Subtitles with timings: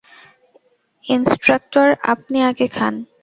[1.05, 2.93] Instructor, আপনি আগে খান।